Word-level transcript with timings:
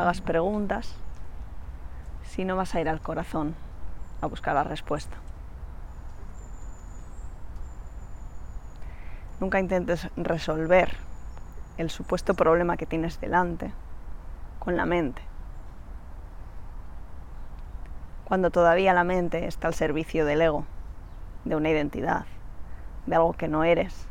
hagas 0.00 0.20
preguntas 0.20 0.94
si 2.24 2.44
no 2.44 2.56
vas 2.56 2.74
a 2.74 2.80
ir 2.80 2.88
al 2.88 3.00
corazón 3.00 3.54
a 4.20 4.26
buscar 4.26 4.54
la 4.54 4.64
respuesta. 4.64 5.16
Nunca 9.40 9.60
intentes 9.60 10.08
resolver 10.16 10.96
el 11.76 11.90
supuesto 11.90 12.34
problema 12.34 12.76
que 12.76 12.86
tienes 12.86 13.20
delante 13.20 13.72
con 14.58 14.76
la 14.76 14.84
mente. 14.84 15.22
Cuando 18.24 18.50
todavía 18.50 18.92
la 18.92 19.04
mente 19.04 19.46
está 19.46 19.68
al 19.68 19.74
servicio 19.74 20.26
del 20.26 20.42
ego, 20.42 20.64
de 21.44 21.56
una 21.56 21.70
identidad, 21.70 22.26
de 23.06 23.14
algo 23.16 23.32
que 23.32 23.48
no 23.48 23.64
eres, 23.64 24.06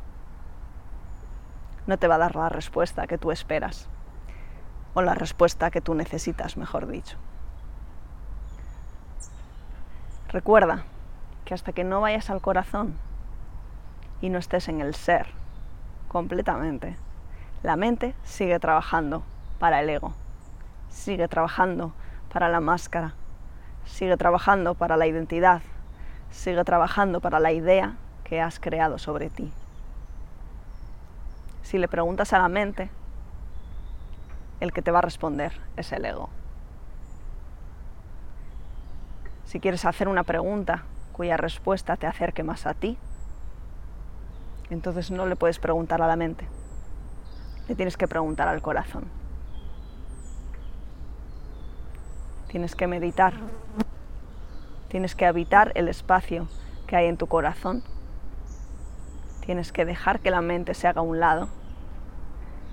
no 1.86 1.98
te 1.98 2.08
va 2.08 2.16
a 2.16 2.20
dar 2.20 2.36
la 2.36 2.50
respuesta 2.50 3.06
que 3.06 3.18
tú 3.18 3.32
esperas, 3.32 3.88
o 4.98 5.04
la 5.04 5.14
respuesta 5.14 5.70
que 5.70 5.80
tú 5.80 5.94
necesitas, 5.94 6.58
mejor 6.58 6.88
dicho. 6.88 7.18
Recuerda 10.30 10.86
que 11.46 11.54
hasta 11.54 11.72
que 11.72 11.84
no 11.84 12.02
vayas 12.02 12.32
al 12.32 12.42
corazón 12.42 12.96
y 14.22 14.30
no 14.30 14.40
estés 14.40 14.70
en 14.70 14.82
el 14.82 14.96
ser 14.96 15.28
completamente, 16.08 16.98
la 17.62 17.76
mente 17.76 18.16
sigue 18.24 18.58
trabajando 18.60 19.22
para 19.60 19.82
el 19.82 19.90
ego, 19.92 20.16
sigue 20.90 21.28
trabajando 21.28 21.94
para 22.34 22.50
la 22.50 22.60
máscara, 22.60 23.14
sigue 23.86 24.18
trabajando 24.18 24.74
para 24.74 24.98
la 24.98 25.06
identidad, 25.06 25.62
sigue 26.32 26.64
trabajando 26.64 27.22
para 27.22 27.40
la 27.40 27.52
idea 27.52 27.94
que 28.24 28.42
has 28.42 28.60
creado 28.60 28.98
sobre 28.98 29.30
ti. 29.30 29.54
Si 31.62 31.78
le 31.78 31.88
preguntas 31.88 32.34
a 32.34 32.40
la 32.40 32.50
mente, 32.50 32.90
el 34.60 34.74
que 34.74 34.82
te 34.82 34.92
va 34.92 35.00
a 35.00 35.04
responder 35.04 35.54
es 35.76 35.92
el 35.92 36.06
ego. 36.06 36.30
Si 39.46 39.60
quieres 39.60 39.86
hacer 39.86 40.08
una 40.08 40.24
pregunta 40.24 40.84
cuya 41.14 41.38
respuesta 41.38 41.96
te 41.96 42.06
acerque 42.06 42.44
más 42.44 42.66
a 42.66 42.74
ti, 42.74 42.98
entonces 44.70 45.12
no 45.12 45.26
le 45.26 45.36
puedes 45.36 45.60
preguntar 45.60 46.02
a 46.02 46.08
la 46.08 46.16
mente, 46.16 46.48
le 47.68 47.76
tienes 47.76 47.98
que 47.98 48.08
preguntar 48.08 48.48
al 48.48 48.62
corazón. 48.62 49.06
Tienes 52.50 52.76
que 52.76 52.88
meditar, 52.88 53.34
tienes 54.90 55.16
que 55.16 55.26
habitar 55.26 55.72
el 55.76 55.88
espacio 55.88 56.48
que 56.86 56.96
hay 56.96 57.08
en 57.08 57.18
tu 57.18 57.28
corazón, 57.28 57.84
tienes 59.46 59.72
que 59.72 59.86
dejar 59.86 60.20
que 60.20 60.32
la 60.32 60.42
mente 60.42 60.74
se 60.74 60.88
haga 60.88 61.00
a 61.00 61.04
un 61.04 61.20
lado, 61.20 61.50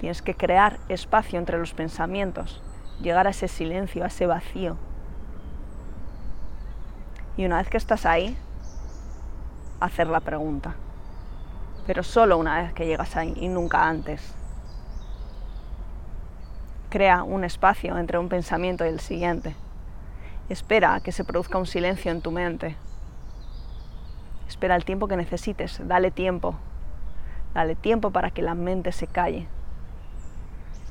tienes 0.00 0.23
que 0.23 0.34
crear 0.34 0.78
espacio 0.89 1.39
entre 1.39 1.59
los 1.59 1.75
pensamientos, 1.75 2.62
llegar 3.00 3.27
a 3.27 3.31
ese 3.31 3.48
silencio, 3.48 4.05
a 4.05 4.09
ese 4.09 4.27
vacío 4.27 4.77
y 7.37 7.45
una 7.45 7.59
vez 7.59 7.69
que 7.69 7.77
estás 7.77 8.06
ahí, 8.06 8.37
hacer 9.81 10.06
la 10.06 10.20
pregunta. 10.20 10.75
Pero 11.87 12.03
solo 12.03 12.39
una 12.39 12.62
vez 12.62 12.72
que 12.72 12.87
llegas 12.87 13.17
ahí 13.17 13.34
y 13.37 13.48
nunca 13.48 13.87
antes. 13.87 14.34
Crea 16.91 17.25
un 17.25 17.45
espacio 17.45 17.98
entre 17.98 18.19
un 18.19 18.28
pensamiento 18.28 18.84
y 18.84 18.89
el 18.89 19.00
siguiente. 19.00 19.56
Espera 20.48 20.95
a 20.95 21.00
que 21.00 21.11
se 21.11 21.25
produzca 21.25 21.59
un 21.59 21.67
silencio 21.67 22.12
en 22.12 22.22
tu 22.22 22.31
mente. 22.31 22.77
Espera 24.47 24.77
el 24.77 24.84
tiempo 24.84 25.09
que 25.09 25.17
necesites. 25.17 25.81
Dale 25.87 26.11
tiempo. 26.12 26.55
Dale 27.53 27.75
tiempo 27.75 28.12
para 28.12 28.31
que 28.31 28.43
la 28.43 28.55
mente 28.55 28.93
se 28.93 29.09
calle. 29.09 29.49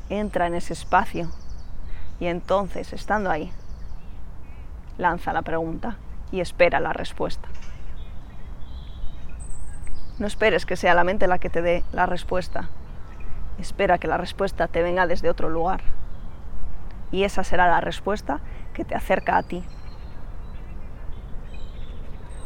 Entra 0.10 0.48
en 0.48 0.56
ese 0.56 0.74
espacio 0.74 1.30
y 2.20 2.28
entonces, 2.28 2.94
estando 2.94 3.30
ahí, 3.30 3.52
lanza 4.98 5.34
la 5.34 5.42
pregunta 5.42 5.98
y 6.32 6.40
espera 6.40 6.80
la 6.80 6.94
respuesta. 6.94 7.48
No 10.20 10.28
esperes 10.28 10.66
que 10.66 10.76
sea 10.76 10.94
la 10.94 11.04
mente 11.04 11.28
la 11.28 11.40
que 11.40 11.50
te 11.50 11.62
dé 11.62 11.84
la 11.92 12.06
respuesta. 12.06 12.70
Espera 13.60 13.98
que 13.98 14.08
la 14.08 14.18
respuesta 14.18 14.68
te 14.68 14.84
venga 14.84 15.08
desde 15.08 15.30
otro 15.30 15.50
lugar. 15.50 15.82
Y 17.12 17.24
esa 17.24 17.44
será 17.44 17.68
la 17.68 17.82
respuesta 17.82 18.40
que 18.74 18.86
te 18.86 18.96
acerca 18.96 19.38
a 19.38 19.44
ti. 19.44 19.64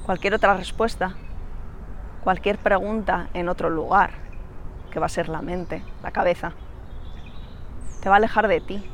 Cualquier 0.05 0.33
otra 0.33 0.53
respuesta, 0.53 1.15
cualquier 2.23 2.57
pregunta 2.57 3.27
en 3.33 3.49
otro 3.49 3.69
lugar, 3.69 4.11
que 4.91 4.99
va 4.99 5.07
a 5.07 5.09
ser 5.09 5.27
la 5.27 5.41
mente, 5.41 5.83
la 6.01 6.11
cabeza, 6.11 6.53
te 8.01 8.09
va 8.09 8.15
a 8.15 8.17
alejar 8.17 8.47
de 8.47 8.61
ti. 8.61 8.89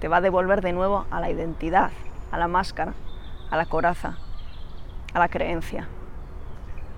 Te 0.00 0.08
va 0.08 0.18
a 0.18 0.20
devolver 0.20 0.62
de 0.62 0.72
nuevo 0.72 1.06
a 1.10 1.20
la 1.20 1.30
identidad 1.30 1.90
a 2.30 2.38
la 2.38 2.48
máscara, 2.48 2.94
a 3.50 3.56
la 3.56 3.66
coraza, 3.66 4.16
a 5.12 5.18
la 5.18 5.28
creencia, 5.28 5.88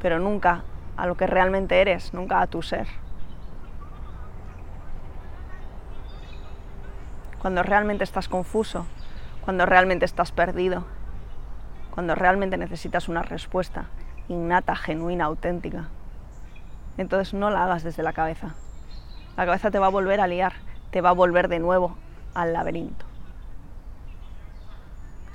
pero 0.01 0.19
nunca 0.19 0.63
a 0.97 1.07
lo 1.07 1.17
que 1.17 1.27
realmente 1.27 1.81
eres, 1.81 2.13
nunca 2.13 2.41
a 2.41 2.47
tu 2.47 2.63
ser. 2.63 2.87
Cuando 7.41 7.63
realmente 7.63 8.05
estás 8.05 8.29
confuso, 8.29 8.87
cuando 9.45 9.67
realmente 9.67 10.05
estás 10.05 10.31
perdido, 10.31 10.85
cuando 11.93 12.15
realmente 12.15 12.57
necesitas 12.57 13.09
una 13.09 13.23
respuesta 13.23 13.87
innata, 14.29 14.77
genuina, 14.77 15.25
auténtica, 15.25 15.89
entonces 16.97 17.35
no 17.35 17.51
la 17.51 17.65
hagas 17.65 17.83
desde 17.83 18.03
la 18.03 18.13
cabeza. 18.13 18.55
La 19.37 19.47
cabeza 19.47 19.71
te 19.71 19.79
va 19.79 19.87
a 19.87 19.91
volver 19.91 20.21
a 20.21 20.27
liar, 20.27 20.53
te 20.91 21.01
va 21.01 21.11
a 21.11 21.15
volver 21.15 21.49
de 21.49 21.59
nuevo 21.59 21.97
al 22.35 22.53
laberinto 22.53 23.13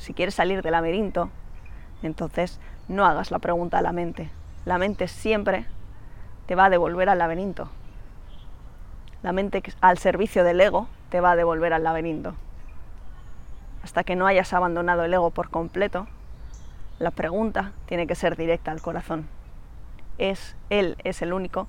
si 0.07 0.13
quieres 0.13 0.35
salir 0.35 0.61
del 0.61 0.71
laberinto, 0.71 1.29
entonces 2.01 2.61
no 2.87 3.05
hagas 3.05 3.29
la 3.29 3.39
pregunta 3.39 3.79
a 3.79 3.81
la 3.81 3.91
mente. 3.91 4.29
La 4.63 4.77
mente 4.77 5.09
siempre 5.09 5.65
te 6.45 6.55
va 6.55 6.65
a 6.65 6.69
devolver 6.69 7.09
al 7.09 7.17
laberinto. 7.17 7.69
La 9.23 9.33
mente 9.33 9.61
al 9.81 9.97
servicio 9.97 10.45
del 10.45 10.61
ego 10.61 10.87
te 11.09 11.19
va 11.19 11.31
a 11.31 11.35
devolver 11.35 11.73
al 11.73 11.83
laberinto. 11.83 12.35
Hasta 13.83 14.05
que 14.05 14.15
no 14.15 14.27
hayas 14.27 14.53
abandonado 14.53 15.03
el 15.03 15.13
ego 15.13 15.31
por 15.31 15.49
completo, 15.49 16.07
la 16.99 17.11
pregunta 17.11 17.73
tiene 17.85 18.07
que 18.07 18.15
ser 18.15 18.37
directa 18.37 18.71
al 18.71 18.81
corazón. 18.81 19.27
Es 20.17 20.55
él 20.69 20.95
es 21.03 21.21
el 21.21 21.33
único 21.33 21.67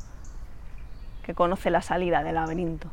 que 1.28 1.34
conoce 1.34 1.68
la 1.68 1.82
salida 1.82 2.24
del 2.24 2.36
laberinto. 2.36 2.88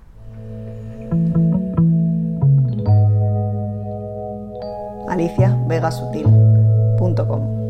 aliciavegasutil.com. 5.08 7.65